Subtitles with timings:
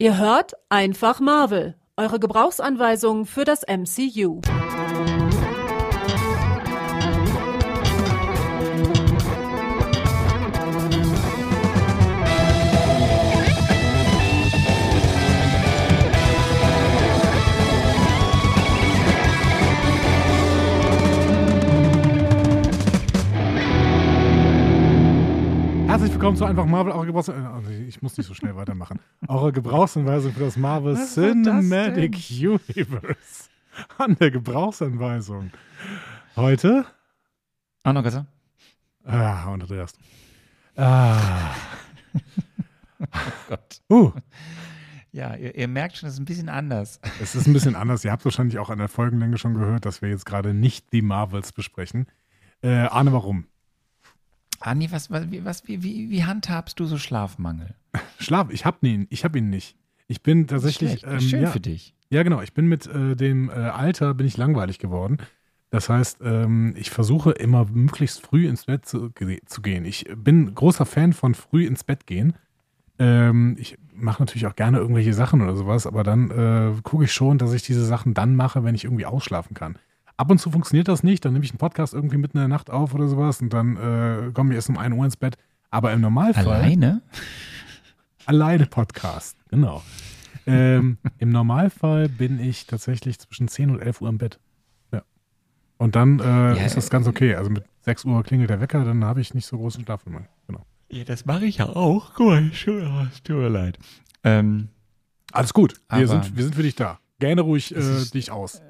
[0.00, 4.40] Ihr hört einfach Marvel, eure Gebrauchsanweisung für das MCU.
[26.18, 27.54] Willkommen zu einfach Marvel, eure Gebrauchsanweisung.
[27.54, 28.98] Also ich muss nicht so schnell weitermachen.
[29.28, 33.48] Eure Gebrauchsanweisung für das Marvel Was war das Cinematic Universe.
[33.98, 35.52] An der Gebrauchsanweisung.
[36.34, 36.86] Heute.
[37.84, 38.26] Arno Gasser.
[39.04, 39.92] Ah, und Andreas.
[40.76, 41.54] Ah.
[43.00, 43.80] Oh Gott.
[43.88, 44.10] Uh,
[45.12, 46.98] Ja, ihr, ihr merkt schon, es ist ein bisschen anders.
[47.22, 48.04] es ist ein bisschen anders.
[48.04, 51.00] Ihr habt wahrscheinlich auch an der Folgenlänge schon gehört, dass wir jetzt gerade nicht die
[51.00, 52.06] Marvels besprechen.
[52.60, 53.46] Äh, Arne, warum?
[54.60, 57.74] Andi, was, was, wie, was, wie, wie, wie handhabst du so Schlafmangel?
[58.18, 59.76] Schlaf, ich hab ihn, ich hab ihn nicht.
[60.08, 61.04] Ich bin tatsächlich.
[61.06, 61.94] Ähm, Schön ja, für dich.
[62.10, 62.40] Ja, genau.
[62.40, 65.18] Ich bin mit äh, dem äh, Alter bin ich langweilig geworden.
[65.70, 69.10] Das heißt, ähm, ich versuche immer möglichst früh ins Bett zu,
[69.44, 69.84] zu gehen.
[69.84, 72.34] Ich bin großer Fan von früh ins Bett gehen.
[72.98, 77.12] Ähm, ich mache natürlich auch gerne irgendwelche Sachen oder sowas, aber dann äh, gucke ich
[77.12, 79.78] schon, dass ich diese Sachen dann mache, wenn ich irgendwie ausschlafen kann.
[80.18, 82.48] Ab und zu funktioniert das nicht, dann nehme ich einen Podcast irgendwie mitten in der
[82.48, 85.36] Nacht auf oder sowas und dann äh, komme ich erst um 1 Uhr ins Bett.
[85.70, 87.02] Aber im Normalfall Alleine?
[88.26, 89.82] alleine Podcast, genau.
[90.46, 94.38] ähm, Im Normalfall bin ich tatsächlich zwischen 10 und 11 Uhr im Bett.
[94.92, 95.02] Ja.
[95.78, 97.34] Und dann äh, Ja, ist das ganz okay.
[97.34, 100.28] Also mit 6 Uhr klingelt der Wecker, dann habe ich nicht so großen Schlafmangel.
[100.46, 100.64] Genau.
[100.90, 102.14] Ja, das mache ich ja auch.
[102.14, 103.78] Guck mal, schon, oh, es tut mir leid.
[104.24, 104.68] Ähm,
[105.32, 105.74] Alles gut.
[105.90, 106.98] Wir Aber- sind, wir sind für dich da.
[107.20, 108.60] Gerne ruhig äh, ist- dich aus.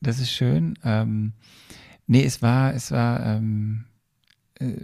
[0.00, 0.78] Das ist schön.
[0.84, 1.32] Ähm,
[2.06, 3.84] nee, es war, es war, ähm,
[4.58, 4.74] äh,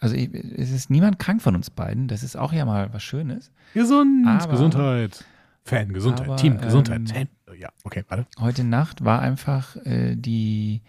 [0.00, 2.08] also ich, es ist niemand krank von uns beiden.
[2.08, 3.50] Das ist auch ja mal was Schönes.
[3.74, 5.24] Gesund, Aber- Gesundheit.
[5.64, 6.96] Fan, Gesundheit, aber, Team, Gesundheit.
[7.00, 7.28] ähm, Fan.
[7.58, 8.26] Ja, okay, warte.
[8.38, 10.80] Heute Nacht war einfach äh, die,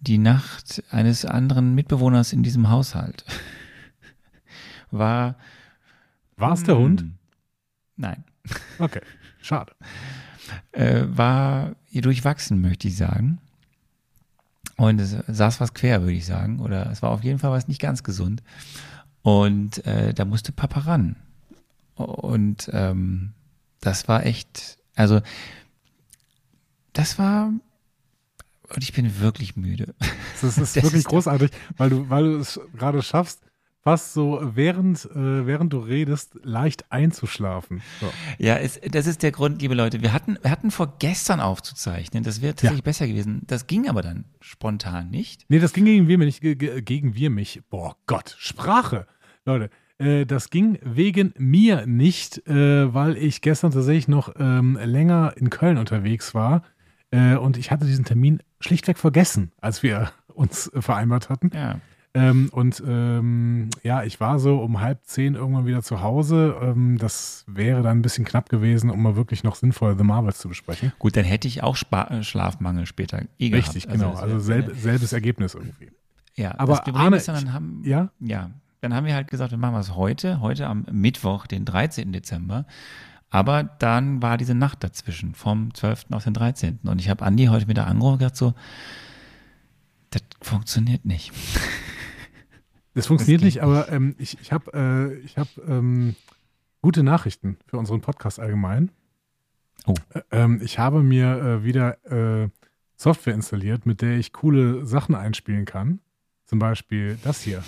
[0.00, 3.24] die Nacht eines anderen Mitbewohners in diesem Haushalt.
[4.90, 5.36] War.
[6.36, 7.04] War es der Hm, Hund?
[7.96, 8.24] Nein.
[8.78, 9.00] Okay,
[9.40, 9.72] schade.
[10.72, 13.38] Äh, war ihr durchwachsen, möchte ich sagen.
[14.76, 16.60] Und es saß was quer, würde ich sagen.
[16.60, 18.42] Oder es war auf jeden Fall was nicht ganz gesund.
[19.22, 21.16] Und äh, da musste Papa ran.
[21.96, 23.32] Und ähm,
[23.80, 25.20] das war echt, also
[26.92, 27.48] das war,
[28.68, 29.94] und ich bin wirklich müde.
[30.40, 33.40] Das ist Das wirklich ist- großartig, weil du, weil du es gerade schaffst,
[33.88, 37.80] fast so während, äh, während du redest, leicht einzuschlafen.
[38.00, 38.06] So.
[38.38, 40.02] Ja, es, das ist der Grund, liebe Leute.
[40.02, 42.22] Wir hatten, wir hatten vor gestern aufzuzeichnen.
[42.22, 43.40] Das wäre tatsächlich besser gewesen.
[43.46, 45.46] Das ging aber dann spontan nicht.
[45.48, 47.62] Nee, das ging gegen wir mich, ge- ge- gegen wir mich.
[47.70, 49.06] Boah Gott, Sprache.
[49.46, 55.32] Leute, äh, das ging wegen mir nicht, äh, weil ich gestern tatsächlich noch ähm, länger
[55.38, 56.62] in Köln unterwegs war.
[57.10, 61.50] Äh, und ich hatte diesen Termin schlichtweg vergessen, als wir uns vereinbart hatten.
[61.54, 61.80] Ja.
[62.14, 66.56] Ähm, und ähm, ja, ich war so um halb zehn irgendwann wieder zu Hause.
[66.62, 70.38] Ähm, das wäre dann ein bisschen knapp gewesen, um mal wirklich noch sinnvoll The Marvels
[70.38, 70.92] zu besprechen.
[70.98, 73.68] Gut, dann hätte ich auch Spa äh, Schlafmangel später eh gehabt.
[73.74, 74.12] Richtig, genau.
[74.12, 75.90] das Also wär- selb, selbes Ergebnis irgendwie.
[76.34, 78.10] Ja, Aber Arne, ist, dann haben, ja?
[78.20, 82.12] ja, dann haben wir halt gesagt, wir machen es heute, heute am Mittwoch, den 13.
[82.12, 82.64] Dezember.
[83.30, 86.06] Aber dann war diese Nacht dazwischen, vom 12.
[86.12, 86.78] auf den 13.
[86.84, 88.54] Und ich habe Andi heute wieder angerufen und gesagt so,
[90.10, 91.32] das funktioniert nicht.
[92.98, 96.16] Das funktioniert geht nicht, aber ähm, ich, ich habe äh, ich hab, ähm,
[96.82, 98.90] gute Nachrichten für unseren Podcast allgemein.
[99.86, 99.94] Oh.
[100.32, 102.04] Ähm, ich habe mir äh, wieder
[102.42, 102.48] äh,
[102.96, 106.00] Software installiert, mit der ich coole Sachen einspielen kann.
[106.44, 107.62] Zum Beispiel das hier.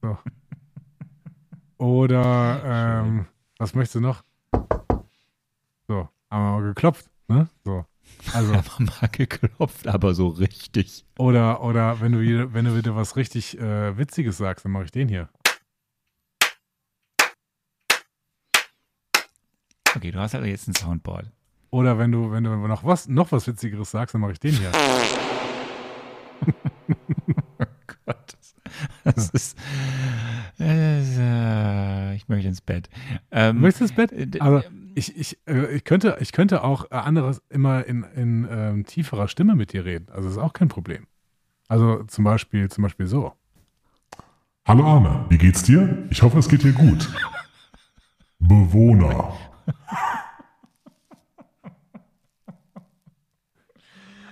[0.00, 0.16] so.
[1.78, 3.26] Oder ähm,
[3.58, 4.22] was möchtest du noch?
[5.88, 7.48] So, haben wir mal geklopft, ne?
[7.64, 7.84] So.
[8.32, 8.52] Also.
[8.52, 11.04] Einfach mal geklopft, aber so richtig.
[11.18, 14.84] Oder, oder wenn du wieder, wenn du wieder was richtig äh, Witziges sagst, dann mache
[14.84, 15.28] ich den hier.
[19.94, 21.30] Okay, du hast halt jetzt ein Soundboard.
[21.70, 24.54] Oder wenn du, wenn du noch was, noch was Witzigeres sagst, dann mache ich den
[24.54, 24.70] hier.
[28.06, 28.36] Gott,
[29.04, 29.56] das, ist,
[30.58, 32.88] das ist äh, ich möchte ins Bett.
[33.30, 34.12] Ähm, Du möchtest ins Bett?
[34.12, 38.04] äh, Aber ähm, ich, ich, äh, ich, könnte, ich könnte auch äh, anderes immer in,
[38.14, 40.08] in ähm, tieferer Stimme mit dir reden.
[40.10, 41.06] Also ist auch kein Problem.
[41.68, 43.32] Also zum Beispiel, zum Beispiel so.
[44.66, 46.06] Hallo Arne, wie geht's dir?
[46.10, 47.08] Ich hoffe, es geht dir gut.
[48.38, 49.36] Bewohner.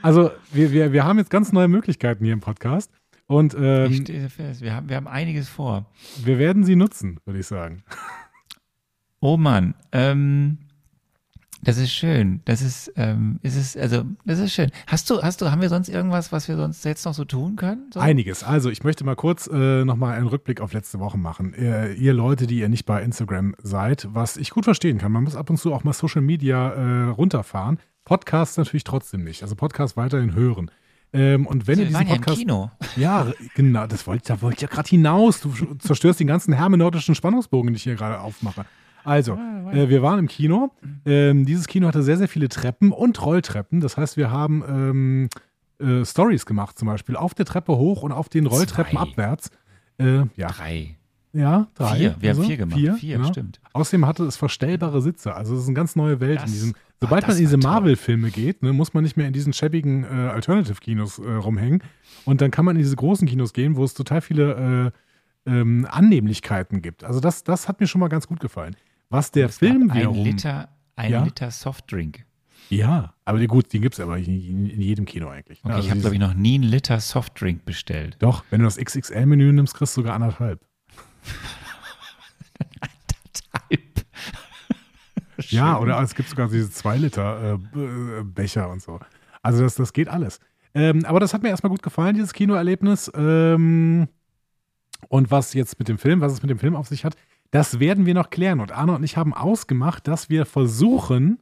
[0.02, 2.90] Also wir, wir, wir haben jetzt ganz neue Möglichkeiten hier im Podcast
[3.26, 5.84] und ich ähm, stehe fest, wir haben, wir haben einiges vor.
[6.24, 7.82] wir werden sie nutzen, würde ich sagen.
[9.20, 10.58] Oh Mann, ähm,
[11.62, 12.40] das ist schön.
[12.46, 14.70] Das ist, ähm, ist es, also, das ist schön.
[14.86, 17.56] Hast du, hast du, haben wir sonst irgendwas, was wir sonst jetzt noch so tun
[17.56, 17.90] können?
[17.92, 18.00] So?
[18.00, 18.42] Einiges.
[18.42, 21.52] Also ich möchte mal kurz äh, nochmal einen Rückblick auf letzte Woche machen.
[21.52, 25.12] Äh, ihr Leute, die ihr nicht bei Instagram seid, was ich gut verstehen kann.
[25.12, 27.78] Man muss ab und zu auch mal Social Media äh, runterfahren.
[28.06, 29.42] Podcast natürlich trotzdem nicht.
[29.42, 30.70] Also Podcast weiterhin hören.
[31.12, 32.38] Ähm, und wenn wir ihr diesen waren ja im Podcast.
[32.38, 32.70] Kino.
[32.96, 35.40] Ja, genau, das wollte, da wollte ich ja gerade hinaus.
[35.40, 38.64] Du zerstörst den ganzen hermeneutischen Spannungsbogen, den ich hier gerade aufmache.
[39.04, 39.34] Also,
[39.72, 40.70] äh, wir waren im Kino.
[41.06, 43.80] Ähm, dieses Kino hatte sehr, sehr viele Treppen und Rolltreppen.
[43.80, 45.28] Das heißt, wir haben ähm,
[46.00, 49.00] äh, Stories gemacht, zum Beispiel auf der Treppe hoch und auf den Rolltreppen Zwei.
[49.02, 49.50] abwärts.
[49.98, 50.96] Äh, ja, Drei.
[51.32, 51.96] ja, drei.
[51.96, 52.16] Vier.
[52.20, 52.78] Wir haben also, vier gemacht.
[52.78, 53.28] Vier, Vier, genau.
[53.28, 53.60] stimmt.
[53.72, 55.34] Außerdem hatte es verstellbare Sitze.
[55.34, 56.74] Also es ist eine ganz neue Welt Das- in diesem.
[57.02, 57.56] Sobald man in diese.
[57.56, 61.82] Marvel-Filme geht, ne, muss man nicht mehr in diesen schäbigen äh, Alternative-Kinos äh, rumhängen.
[62.26, 64.92] Und dann kann man in diese großen Kinos gehen, wo es total viele
[65.46, 67.02] äh, ähm, Annehmlichkeiten gibt.
[67.04, 68.76] Also das, das hat mir schon mal ganz gut gefallen.
[69.10, 70.24] Was der Film ein wiederum.
[70.24, 71.22] Liter, ein Ja?
[71.24, 72.24] Liter Softdrink.
[72.70, 75.64] Ja, aber gut, die gibt es aber in, jedem Kino eigentlich.
[75.64, 75.70] ne?
[75.70, 78.16] Okay, Also ich habe, glaube ich, noch nie einen Liter Softdrink bestellt.
[78.20, 80.60] Doch, wenn du das XXL-Menü nimmst, kriegst du sogar anderthalb.
[83.52, 83.70] Halb.
[85.48, 89.00] Ja, oder es gibt sogar diese 2 Liter äh, äh, Becher und so.
[89.42, 90.38] Also das, das geht alles.
[90.74, 93.10] Ähm, aber das hat mir erstmal gut gefallen, dieses Kinoerlebnis.
[93.14, 94.06] Ähm,
[95.08, 97.16] und was jetzt mit dem Film, was es mit dem Film auf sich hat,
[97.50, 98.60] das werden wir noch klären.
[98.60, 101.38] Und Arne und ich haben ausgemacht, dass wir versuchen,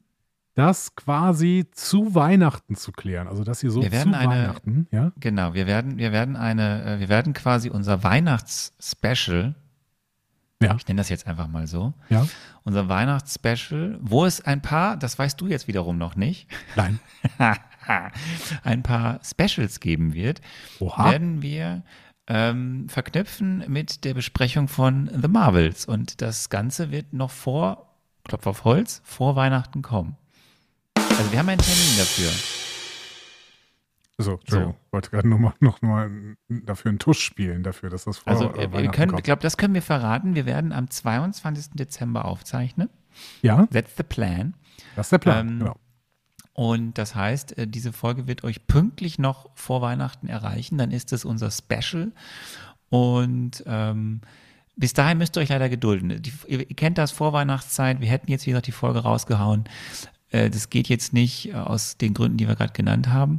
[0.54, 3.28] das quasi zu Weihnachten zu klären.
[3.28, 5.12] Also dass ihr so Wir werden zu eine- Weihnachten, ja?
[5.20, 9.54] Genau, wir werden, wir werden eine, äh, wir werden quasi unser Weihnachtsspecial,
[10.60, 10.74] Ja.
[10.74, 12.26] ich nenne das jetzt einfach mal so, Ja.
[12.64, 16.98] unser Weihnachtsspecial, wo es ein paar, das weißt du jetzt wiederum noch nicht, Nein.
[18.64, 20.40] ein paar Specials geben wird,
[20.80, 21.10] Oha.
[21.12, 21.82] werden wir
[22.28, 25.86] ähm, verknüpfen mit der Besprechung von The Marvels.
[25.86, 30.16] Und das Ganze wird noch vor, Klopf auf Holz, vor Weihnachten kommen.
[30.94, 32.30] Also wir haben einen Termin dafür.
[34.20, 34.74] So, Entschuldigung.
[34.86, 36.10] Ich wollte gerade noch mal, noch mal
[36.48, 39.42] dafür einen Tusch spielen, dafür, dass das vor Also äh, äh, wir können, ich glaube,
[39.42, 40.34] das können wir verraten.
[40.34, 41.70] Wir werden am 22.
[41.74, 42.90] Dezember aufzeichnen.
[43.42, 44.54] Ja, That's the plan.
[44.96, 45.48] das ist der Plan.
[45.48, 45.76] Ähm, genau.
[46.58, 50.76] Und das heißt, äh, diese Folge wird euch pünktlich noch vor Weihnachten erreichen.
[50.76, 52.10] Dann ist es unser Special.
[52.88, 54.22] Und ähm,
[54.74, 56.20] bis dahin müsst ihr euch leider gedulden.
[56.20, 58.00] Die, ihr, kennt das Vorweihnachtszeit.
[58.00, 59.66] Wir hätten jetzt, wie gesagt, die Folge rausgehauen.
[60.30, 63.38] Äh, das geht jetzt nicht äh, aus den Gründen, die wir gerade genannt haben.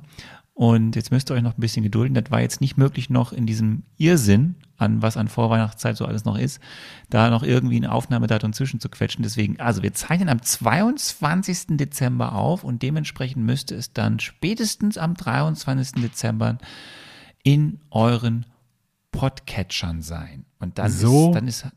[0.54, 2.14] Und jetzt müsst ihr euch noch ein bisschen gedulden.
[2.14, 6.26] Das war jetzt nicht möglich, noch in diesem Irrsinn, an was an Vorweihnachtszeit so alles
[6.26, 6.60] noch ist,
[7.10, 9.24] da noch irgendwie ein Aufnahmedatum zwischen zu quetschen.
[9.24, 11.78] Deswegen, also wir zeichnen am 22.
[11.78, 16.02] Dezember auf und dementsprechend müsste es dann spätestens am 23.
[16.02, 16.58] Dezember
[17.44, 18.46] in euren
[19.12, 20.46] Podcatchern sein.
[20.60, 21.68] Und dann So- ist, dann ist,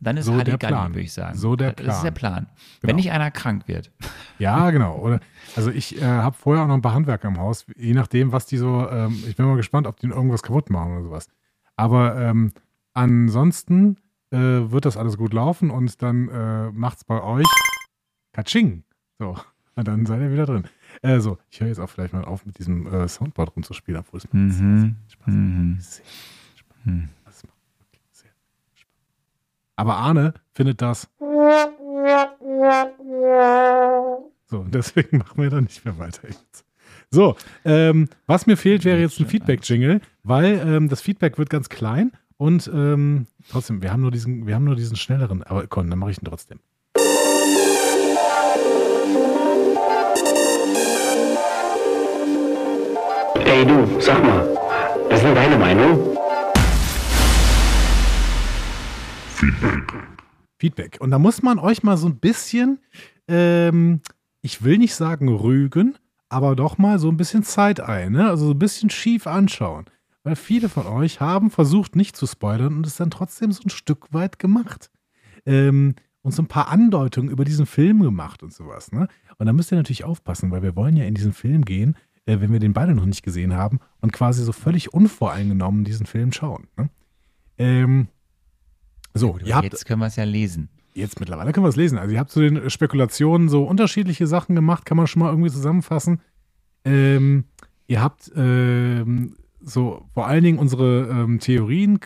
[0.00, 0.90] dann ist so der Halligalli, Plan.
[0.92, 1.38] würde ich sagen.
[1.38, 2.46] So der Das ist der Plan.
[2.80, 2.96] Wenn Genau.
[2.96, 3.90] nicht einer krank wird.
[4.38, 4.96] Ja, genau.
[4.98, 5.20] Oder,
[5.54, 8.46] also ich äh, habe vorher auch noch ein paar Handwerker im Haus, je nachdem, was
[8.46, 11.28] die so, ähm, ich bin mal gespannt, ob die irgendwas kaputt machen oder sowas.
[11.76, 12.52] Aber ähm,
[12.94, 13.96] ansonsten
[14.30, 17.46] äh, wird das alles gut laufen und dann äh, macht's bei euch
[18.32, 18.84] Katsching.
[19.18, 19.36] So,
[19.76, 20.64] und dann seid ihr wieder drin.
[21.02, 24.18] Äh, so, ich höre jetzt auch vielleicht mal auf, mit diesem äh, Soundboard rumzuspielen, obwohl
[24.18, 24.50] es Mhm.
[24.50, 25.34] sehr Spaß.
[25.34, 25.76] Mhm.
[25.80, 26.04] Sehr
[26.56, 27.08] spannend.
[27.24, 28.30] Das macht wirklich sehr
[28.74, 28.90] Spaß.
[29.76, 31.08] Aber Arne findet das.
[34.46, 36.64] So, deswegen machen wir da nicht mehr weiter jetzt.
[37.14, 41.68] So, ähm, was mir fehlt, wäre jetzt ein Feedback-Jingle, weil ähm, das Feedback wird ganz
[41.68, 45.90] klein und ähm, trotzdem, wir haben nur diesen, wir haben nur diesen schnelleren, aber komm,
[45.90, 46.58] dann mache ich ihn trotzdem.
[53.44, 54.48] Ey du, sag mal,
[55.10, 56.16] was ist denn deine Meinung?
[60.58, 60.96] Feedback.
[60.98, 62.78] Und da muss man euch mal so ein bisschen,
[63.28, 64.00] ähm,
[64.40, 65.98] ich will nicht sagen rügen,
[66.32, 68.28] aber doch mal so ein bisschen Zeit ein, ne?
[68.28, 69.86] also so ein bisschen schief anschauen.
[70.24, 73.70] Weil viele von euch haben versucht, nicht zu spoilern und es dann trotzdem so ein
[73.70, 74.90] Stück weit gemacht.
[75.44, 78.92] Ähm, und so ein paar Andeutungen über diesen Film gemacht und sowas.
[78.92, 79.08] Ne?
[79.38, 81.96] Und da müsst ihr natürlich aufpassen, weil wir wollen ja in diesen Film gehen,
[82.26, 86.06] äh, wenn wir den beide noch nicht gesehen haben und quasi so völlig unvoreingenommen diesen
[86.06, 86.68] Film schauen.
[86.76, 86.90] Ne?
[87.58, 88.08] Ähm,
[89.14, 90.68] so, habt, Jetzt können wir es ja lesen.
[90.94, 91.98] Jetzt mittlerweile können wir es lesen.
[91.98, 95.50] Also ihr habt zu den Spekulationen so unterschiedliche Sachen gemacht, kann man schon mal irgendwie
[95.50, 96.20] zusammenfassen.
[96.84, 97.44] Ähm,
[97.86, 102.00] ihr habt ähm, so vor allen Dingen unsere ähm, Theorien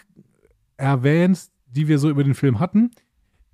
[0.76, 2.90] erwähnt, die wir so über den Film hatten.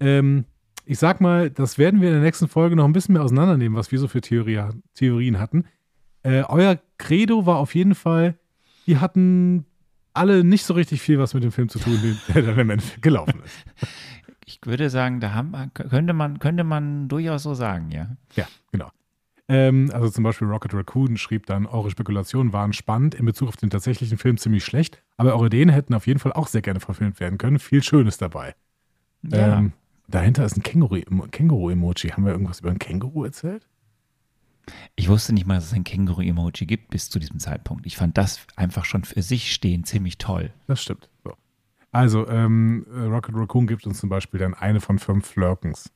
[0.00, 0.44] Ähm,
[0.84, 3.78] ich sag mal, das werden wir in der nächsten Folge noch ein bisschen mehr auseinandernehmen,
[3.78, 4.60] was wir so für Theorie,
[4.94, 5.64] Theorien hatten.
[6.22, 8.38] Äh, euer Credo war auf jeden Fall,
[8.86, 9.64] die hatten
[10.12, 11.98] alle nicht so richtig viel was mit dem Film zu tun,
[12.28, 13.88] der dann im Endeffekt gelaufen ist.
[14.62, 18.16] Ich würde sagen, da haben, könnte, man, könnte man durchaus so sagen, ja.
[18.36, 18.90] Ja, genau.
[19.48, 23.56] Ähm, also zum Beispiel Rocket Raccoon schrieb dann, eure Spekulationen waren spannend, in Bezug auf
[23.56, 26.78] den tatsächlichen Film ziemlich schlecht, aber eure Ideen hätten auf jeden Fall auch sehr gerne
[26.78, 27.58] verfilmt werden können.
[27.58, 28.54] Viel Schönes dabei.
[29.22, 29.58] Ja.
[29.58, 29.72] Ähm,
[30.06, 32.10] dahinter ist ein Känguru- Känguru-Emoji.
[32.10, 33.66] Haben wir irgendwas über ein Känguru erzählt?
[34.94, 37.84] Ich wusste nicht mal, dass es ein Känguru-Emoji gibt bis zu diesem Zeitpunkt.
[37.84, 40.52] Ich fand das einfach schon für sich stehen ziemlich toll.
[40.68, 41.08] Das stimmt.
[41.24, 41.32] So.
[41.92, 45.92] Also, ähm, äh, Rocket Raccoon gibt uns zum Beispiel dann eine von fünf Flirkens.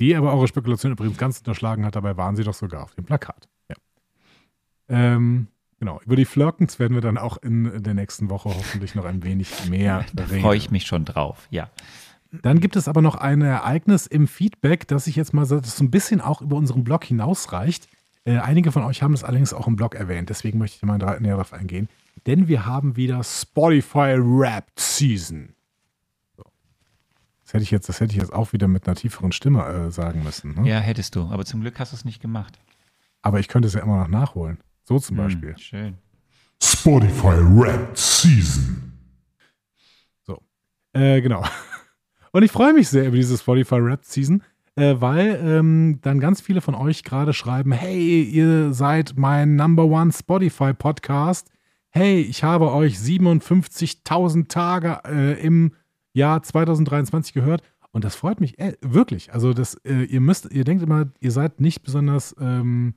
[0.00, 3.04] Die aber eure Spekulation übrigens ganz unterschlagen hat, dabei waren sie doch sogar auf dem
[3.04, 3.48] Plakat.
[3.68, 3.76] Ja.
[4.88, 5.48] Ähm,
[5.80, 9.24] genau, über die Flirkens werden wir dann auch in der nächsten Woche hoffentlich noch ein
[9.24, 10.42] wenig mehr Da reden.
[10.42, 11.68] freue ich mich schon drauf, ja.
[12.42, 15.90] Dann gibt es aber noch ein Ereignis im Feedback, das ich jetzt mal so, ein
[15.90, 17.88] bisschen auch über unseren Blog hinausreicht.
[18.24, 20.98] Äh, einige von euch haben das allerdings auch im Blog erwähnt, deswegen möchte ich mal
[20.98, 21.88] da näher darauf eingehen.
[22.24, 25.54] Denn wir haben wieder Spotify Wrapped Season.
[26.36, 26.44] So.
[27.44, 29.90] Das hätte ich jetzt, das hätte ich jetzt auch wieder mit einer tieferen Stimme äh,
[29.90, 30.54] sagen müssen.
[30.54, 30.68] Ne?
[30.68, 31.28] Ja, hättest du.
[31.30, 32.58] Aber zum Glück hast du es nicht gemacht.
[33.22, 34.58] Aber ich könnte es ja immer noch nachholen.
[34.84, 35.50] So zum Beispiel.
[35.50, 35.98] Hm, schön.
[36.62, 38.86] Spotify Wrapped Season.
[40.96, 41.44] Äh, genau.
[42.32, 44.42] Und ich freue mich sehr über diese Spotify Rap Season,
[44.76, 49.84] äh, weil ähm, dann ganz viele von euch gerade schreiben: Hey, ihr seid mein Number
[49.84, 51.50] One Spotify Podcast.
[51.96, 55.72] Hey, ich habe euch 57.000 Tage äh, im
[56.12, 57.62] Jahr 2023 gehört.
[57.90, 59.32] Und das freut mich äh, wirklich.
[59.32, 62.96] Also, das, äh, ihr müsst, ihr denkt immer, ihr seid nicht besonders ähm,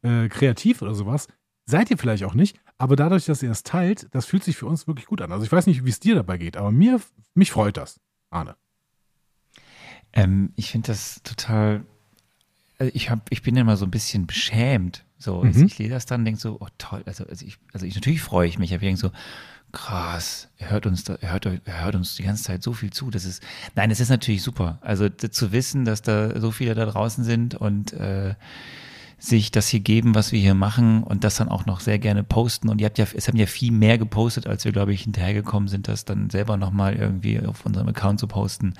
[0.00, 1.28] äh, kreativ oder sowas.
[1.66, 4.64] Seid ihr vielleicht auch nicht, aber dadurch, dass ihr es teilt, das fühlt sich für
[4.64, 5.30] uns wirklich gut an.
[5.30, 7.02] Also ich weiß nicht, wie es dir dabei geht, aber mir,
[7.34, 8.00] mich freut das.
[8.30, 8.56] Arne.
[10.14, 11.84] Ähm, ich finde das total.
[12.78, 15.04] Also ich, hab, ich bin immer so ein bisschen beschämt.
[15.24, 15.46] So, Mhm.
[15.48, 17.02] also ich lese das dann und denke so, oh toll.
[17.06, 19.10] Also, also, ich, also ich, natürlich freue ich mich, aber ich denke so,
[19.72, 22.92] krass, er hört uns, da, er hört, er hört uns die ganze Zeit so viel
[22.92, 23.10] zu.
[23.10, 23.42] Das ist,
[23.74, 24.78] nein, es ist natürlich super.
[24.82, 28.34] Also zu wissen, dass da so viele da draußen sind und äh,
[29.18, 32.22] sich das hier geben, was wir hier machen und das dann auch noch sehr gerne
[32.22, 32.68] posten.
[32.68, 35.68] Und ihr habt ja, es haben ja viel mehr gepostet, als wir, glaube ich, hinterhergekommen
[35.68, 38.74] sind, das dann selber nochmal irgendwie auf unserem Account zu posten.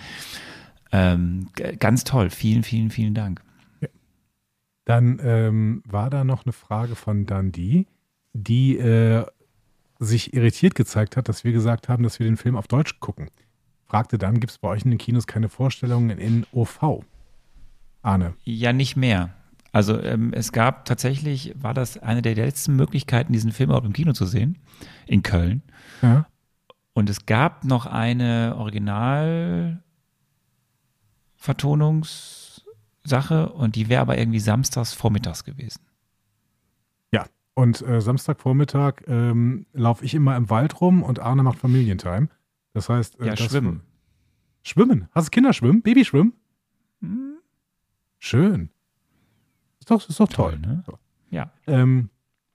[0.93, 1.49] Ähm,
[1.81, 2.29] ganz toll.
[2.31, 3.41] Vielen, vielen, vielen Dank.
[4.85, 7.87] Dann ähm, war da noch eine Frage von Dundee,
[8.33, 9.25] die äh,
[9.99, 13.29] sich irritiert gezeigt hat, dass wir gesagt haben, dass wir den Film auf Deutsch gucken.
[13.87, 17.05] Fragte dann, gibt es bei euch in den Kinos keine Vorstellungen in OV?
[18.03, 18.35] Arne.
[18.45, 19.35] Ja, nicht mehr.
[19.73, 23.93] Also ähm, es gab tatsächlich, war das eine der letzten Möglichkeiten, diesen Film überhaupt im
[23.93, 24.59] Kino zu sehen,
[25.07, 25.63] in Köln.
[26.03, 26.27] Ja.
[26.93, 28.57] Und es gab noch eine
[33.05, 35.81] Originalvertonungssache und die wäre aber irgendwie samstags vormittags gewesen.
[37.13, 37.27] Ja.
[37.55, 42.29] Und äh, Samstagvormittag ähm, laufe ich immer im Wald rum und Arne macht Familientime.
[42.73, 43.83] Das heißt, äh, Ja, das schwimmen.
[44.63, 45.09] Schwimmen.
[45.13, 45.83] Hast du Kinderschwimmen?
[45.83, 46.33] Babyschwimmen?
[47.01, 47.35] Hm,
[48.19, 48.71] Schön.
[49.79, 50.53] Ist doch, ist doch toll.
[50.53, 50.85] Toll, ne?
[51.31, 51.53] Ja.
[51.67, 52.09] Ähm,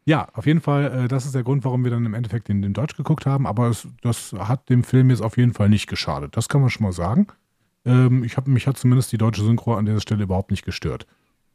[0.05, 2.63] ja, auf jeden Fall, äh, das ist der Grund, warum wir dann im Endeffekt den,
[2.63, 5.85] den Deutsch geguckt haben, aber es, das hat dem Film jetzt auf jeden Fall nicht
[5.87, 6.35] geschadet.
[6.35, 7.27] Das kann man schon mal sagen.
[7.89, 11.07] Ähm, ich hab, mich hat zumindest die deutsche Synchro an dieser Stelle überhaupt nicht gestört.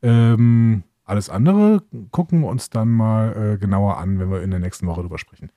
[0.02, 4.60] Ähm, alles andere gucken wir uns dann mal äh, genauer an, wenn wir in der
[4.60, 5.50] nächsten Woche drüber sprechen.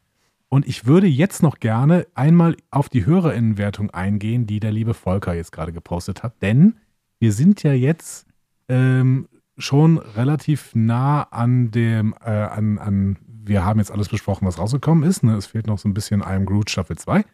[0.50, 5.34] Und ich würde jetzt noch gerne einmal auf die Hörerinnenwertung eingehen, die der liebe Volker
[5.34, 6.76] jetzt gerade gepostet hat, denn
[7.20, 8.28] wir sind ja jetzt
[8.70, 14.60] ähm, schon relativ nah an dem, äh, an, an, wir haben jetzt alles besprochen, was
[14.60, 15.24] rausgekommen ist.
[15.24, 15.36] Ne?
[15.36, 17.26] Es fehlt noch so ein bisschen Am Groot Staffel 2.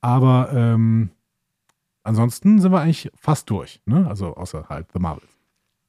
[0.00, 1.10] Aber ähm,
[2.08, 3.80] ansonsten sind wir eigentlich fast durch.
[3.86, 4.06] Ne?
[4.08, 5.30] Also außer halt The Marvels.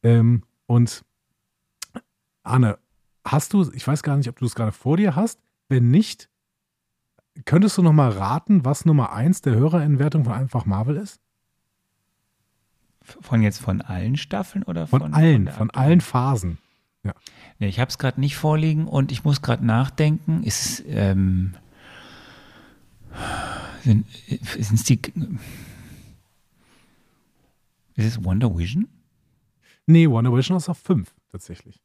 [0.04, 1.04] Ähm, und
[2.44, 2.78] Arne,
[3.26, 5.40] hast du, ich weiß gar nicht, ob du es gerade vor dir hast.
[5.68, 6.30] Wenn nicht,
[7.46, 11.20] könntest du noch mal raten, was Nummer 1 der Hörerinnenwertung von Einfach Marvel ist?
[13.02, 15.90] Von jetzt von allen Staffeln oder Von, von, allen, von aktuellen?
[15.90, 16.58] allen Phasen.
[17.60, 20.44] Nee, ich habe es gerade nicht vorliegen und ich muss gerade nachdenken.
[20.44, 21.56] Ist ähm,
[23.84, 24.06] sind
[24.58, 25.00] es die,
[28.00, 28.88] ist es Wonder Vision?
[29.86, 31.82] Nee, Wonder Vision ist auf 5 tatsächlich.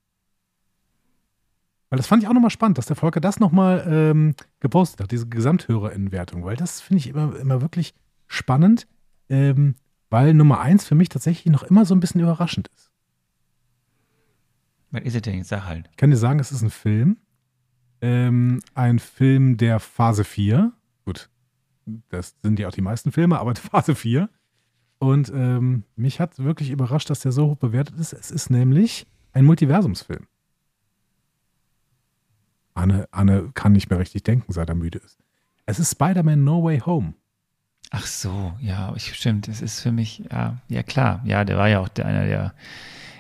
[1.90, 5.12] Weil das fand ich auch nochmal spannend, dass der Volker das nochmal ähm, gepostet hat,
[5.12, 7.94] diese Gesamthörerinnenwertung, weil das finde ich immer, immer wirklich
[8.26, 8.87] spannend,
[9.28, 9.76] ähm,
[10.11, 12.90] weil Nummer 1 für mich tatsächlich noch immer so ein bisschen überraschend ist.
[14.90, 15.49] Was ist es denn jetzt?
[15.49, 15.88] Sag halt.
[15.90, 17.16] Ich kann dir sagen, es ist ein Film.
[18.00, 20.73] Ähm, ein Film der Phase 4.
[21.04, 21.30] Gut,
[22.11, 24.28] das sind ja auch die meisten Filme, aber Phase 4.
[24.98, 28.12] Und ähm, mich hat wirklich überrascht, dass der so hoch bewertet ist.
[28.12, 30.26] Es ist nämlich ein Multiversumsfilm.
[32.74, 35.18] Anne, Anne kann nicht mehr richtig denken, seit er müde ist.
[35.66, 37.14] Es ist Spider-Man No Way Home.
[37.90, 39.46] Ach so, ja, ich, stimmt.
[39.46, 41.22] Das ist für mich, ja, ja klar.
[41.24, 42.54] Ja, der war ja auch der, einer der,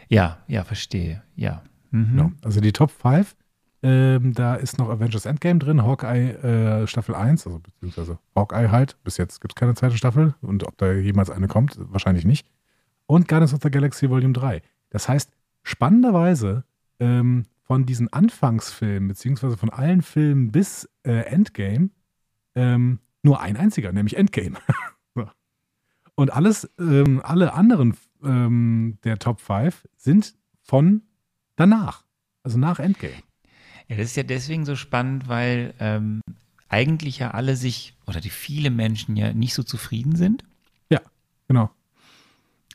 [0.08, 1.22] ja, ja, verstehe.
[1.36, 1.62] Ja.
[1.90, 2.10] Mhm.
[2.10, 2.32] Genau.
[2.42, 3.36] Also die Top 5,
[3.84, 8.96] ähm, da ist noch Avengers Endgame drin, Hawkeye äh, Staffel 1, also beziehungsweise Hawkeye halt.
[9.04, 12.46] Bis jetzt gibt es keine zweite Staffel und ob da jemals eine kommt, wahrscheinlich nicht.
[13.04, 14.62] Und Guardians of the Galaxy Volume 3.
[14.88, 15.30] Das heißt,
[15.62, 16.64] spannenderweise
[16.98, 21.90] ähm, von diesen Anfangsfilmen, beziehungsweise von allen Filmen bis äh, Endgame,
[22.54, 24.56] ähm, nur ein einziger, nämlich Endgame.
[26.14, 31.02] Und alles, ähm, alle anderen ähm, der Top 5 sind von
[31.56, 32.02] danach,
[32.42, 33.22] also nach Endgame.
[33.88, 36.20] Ja, das ist ja deswegen so spannend, weil ähm,
[36.68, 40.44] eigentlich ja alle sich, oder die viele Menschen ja nicht so zufrieden sind
[40.90, 41.00] Ja,
[41.48, 41.70] genau.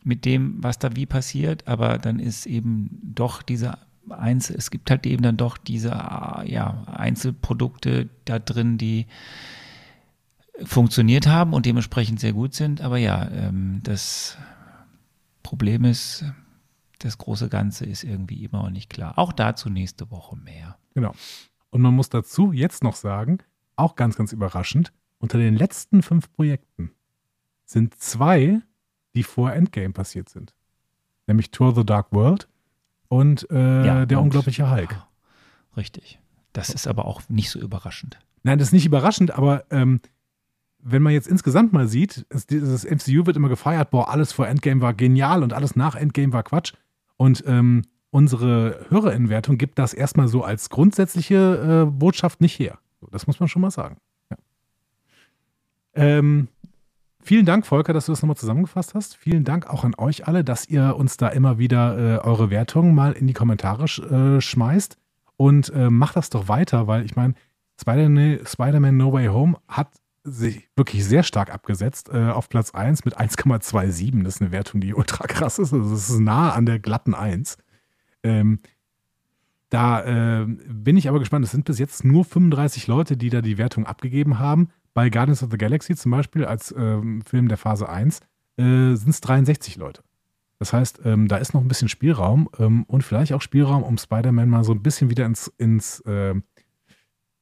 [0.03, 3.77] mit dem, was da wie passiert, aber dann ist eben doch diese
[4.09, 9.05] Einzel, es gibt halt eben dann doch diese ja, Einzelprodukte da drin, die
[10.63, 12.81] funktioniert haben und dementsprechend sehr gut sind.
[12.81, 14.37] Aber ja, ähm, das
[15.43, 16.25] Problem ist,
[16.99, 19.17] das große Ganze ist irgendwie immer noch nicht klar.
[19.17, 20.77] Auch dazu nächste Woche mehr.
[20.93, 21.13] Genau.
[21.71, 23.39] Und man muss dazu jetzt noch sagen,
[23.75, 26.91] auch ganz, ganz überraschend, unter den letzten fünf Projekten
[27.65, 28.61] sind zwei,
[29.15, 30.53] die vor Endgame passiert sind.
[31.27, 32.47] Nämlich Tour the Dark World
[33.07, 34.95] und äh, Ja, der und- unglaubliche Hulk.
[35.77, 36.19] Richtig.
[36.53, 38.19] Das ist aber auch nicht so überraschend.
[38.43, 40.01] Nein, das ist nicht überraschend, aber ähm,
[40.79, 44.81] wenn man jetzt insgesamt mal sieht, dieses MCU wird immer gefeiert, boah, alles vor Endgame
[44.81, 46.73] war genial und alles nach Endgame war Quatsch.
[47.19, 52.79] Und ähm, unsere Hörerinwertung gibt das erstmal so als grundsätzliche äh, Botschaft nicht her.
[53.11, 53.97] Das muss man schon mal sagen.
[54.31, 54.37] Ja.
[55.95, 56.47] Ähm,
[57.21, 59.17] vielen Dank, Volker, dass du das nochmal zusammengefasst hast.
[59.17, 62.95] Vielen Dank auch an euch alle, dass ihr uns da immer wieder äh, eure Wertungen
[62.95, 64.97] mal in die Kommentare sch äh, schmeißt.
[65.35, 67.33] Und äh, macht das doch weiter, weil ich meine,
[67.79, 69.89] Spider- Spider-Man No Way Home hat
[70.23, 74.23] sich wirklich sehr stark abgesetzt äh, auf Platz 1 mit 1,27.
[74.23, 75.73] Das ist eine Wertung, die ultra krass ist.
[75.73, 77.57] Also das ist nah an der glatten 1.
[78.23, 78.59] Ähm,
[79.69, 81.45] da äh, bin ich aber gespannt.
[81.45, 84.69] Es sind bis jetzt nur 35 Leute, die da die Wertung abgegeben haben.
[84.93, 88.19] Bei Guardians of the Galaxy zum Beispiel als ähm, Film der Phase 1
[88.57, 90.01] äh, sind es 63 Leute.
[90.57, 93.97] Das heißt, ähm, da ist noch ein bisschen Spielraum ähm, und vielleicht auch Spielraum, um
[93.97, 96.35] Spider-Man mal so ein bisschen wieder ins, ins äh,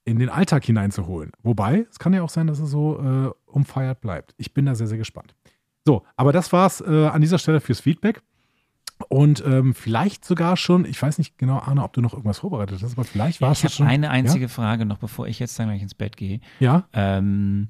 [0.08, 1.32] in den Alltag hineinzuholen.
[1.44, 4.34] Wobei, es kann ja auch sein, dass er so äh, umfeiert bleibt.
[4.38, 5.36] Ich bin da sehr, sehr gespannt.
[5.86, 8.22] So, aber das war's äh, an dieser Stelle fürs Feedback.
[9.10, 12.82] Und ähm, vielleicht sogar schon, ich weiß nicht genau, Arne, ob du noch irgendwas vorbereitet
[12.82, 13.88] hast, aber vielleicht war es ich habe schon.
[13.88, 16.40] eine einzige Frage noch, bevor ich jetzt dann gleich ins Bett gehe.
[16.60, 17.68] Ja, Ähm,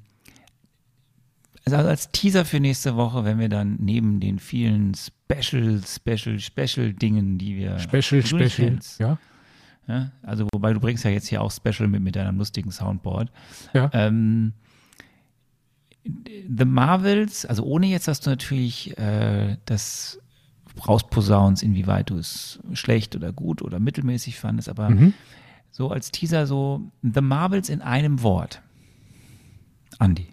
[1.64, 6.94] also als Teaser für nächste Woche, wenn wir dann neben den vielen Special, Special, Special
[6.94, 8.78] Dingen, die wir Special, Special.
[8.98, 9.18] Ja,
[9.88, 13.30] ja, also wobei du bringst ja jetzt hier auch Special mit, mit deinem lustigen Soundboard.
[13.74, 13.90] ja.
[13.92, 14.52] Ähm,
[16.04, 20.18] The Marvels, also ohne jetzt, dass du natürlich äh, das
[20.86, 25.12] rausposaunst, inwieweit du es schlecht oder gut oder mittelmäßig fandest, aber Mhm.
[25.70, 28.62] so als Teaser so The Marvels in einem Wort.
[29.98, 30.28] Andi.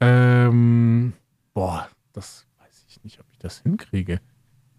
[0.00, 1.14] Ähm,
[1.54, 4.20] boah, das weiß ich nicht, ob ich das hinkriege.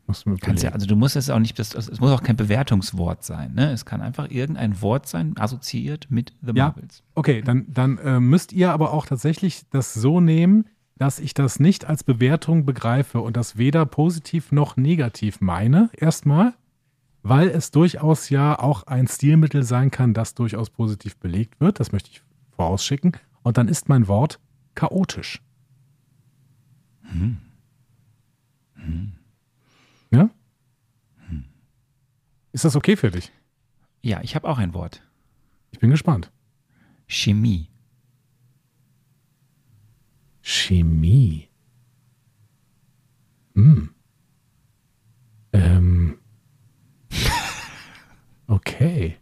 [0.08, 2.38] Muss mir Kannst ja, also du musst es auch nicht, das, es muss auch kein
[2.38, 3.54] Bewertungswort sein.
[3.54, 3.72] Ne?
[3.72, 6.68] Es kann einfach irgendein Wort sein, assoziiert mit The Ja.
[6.68, 7.04] Marvels.
[7.14, 10.66] Okay, dann, dann äh, müsst ihr aber auch tatsächlich das so nehmen,
[10.98, 16.54] dass ich das nicht als Bewertung begreife und das weder positiv noch negativ meine, erstmal,
[17.22, 21.82] weil es durchaus ja auch ein Stilmittel sein kann, das durchaus positiv belegt wird.
[21.82, 22.24] Das möchte ich
[22.56, 23.12] vorausschicken.
[23.44, 24.40] Und dann ist mein Wort
[24.74, 25.42] chaotisch.
[27.04, 27.12] Ja?
[32.52, 33.32] Ist das okay für dich?
[34.02, 35.02] Ja, ich habe auch ein Wort.
[35.72, 36.32] Ich bin gespannt.
[37.08, 37.70] Chemie.
[40.42, 41.50] Chemie.
[43.56, 43.90] Hm.
[45.54, 46.20] Ähm.
[48.50, 49.18] Okay.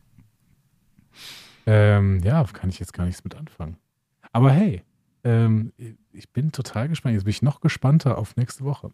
[1.65, 3.77] Ähm, ja, kann ich jetzt gar nichts mit anfangen.
[4.31, 4.83] Aber hey,
[5.23, 5.73] ähm,
[6.11, 7.15] ich bin total gespannt.
[7.15, 8.91] Jetzt bin ich noch gespannter auf nächste Woche.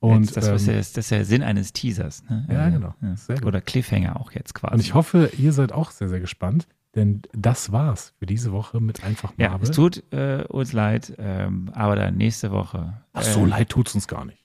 [0.00, 2.22] Und, das, ist ähm, ja, das ist ja Sinn eines Teasers.
[2.28, 2.46] Ne?
[2.50, 2.94] Ja, Also, genau.
[3.26, 3.44] Gut.
[3.44, 4.74] Oder Cliffhanger auch jetzt quasi.
[4.74, 8.80] und ich hoffe, ihr seid auch sehr, sehr gespannt, denn das war's für diese Woche
[8.80, 9.68] mit einfach ja, Marvel.
[9.68, 13.00] es tut äh, uns leid, ähm, aber dann nächste Woche.
[13.12, 14.44] Ach, so äh, leid tut's uns gar nicht.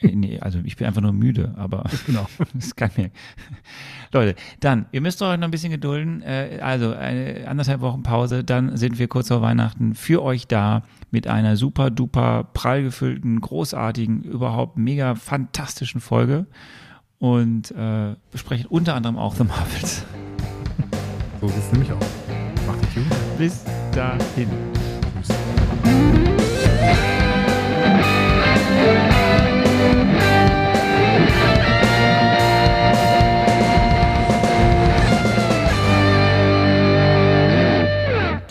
[0.00, 2.26] Äh, nee, also ich bin einfach nur müde, aber Genau.
[2.54, 3.10] das kann mir.
[4.12, 6.22] Leute, dann, ihr müsst euch noch ein bisschen gedulden.
[6.22, 10.82] Äh, also eine anderthalb Wochen Pause, dann sind wir kurz vor Weihnachten für euch da
[11.10, 16.46] mit einer super duper prall gefüllten, großartigen, überhaupt mega fantastischen Folge
[17.18, 20.04] und äh, besprechen unter anderem auch The Marvels.
[21.40, 22.04] So sieht's nämlich aus.
[22.68, 23.04] Macht dich gut.
[23.36, 24.48] Bis dahin.